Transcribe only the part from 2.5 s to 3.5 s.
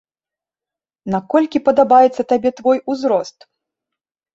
твой узрост?